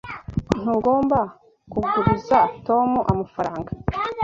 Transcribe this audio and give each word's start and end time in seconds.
Ntugomba 0.61 1.19
kuguriza 1.71 2.39
Tom 2.67 2.89
amafaranga. 3.11 3.69